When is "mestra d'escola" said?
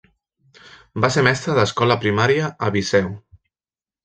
1.27-1.99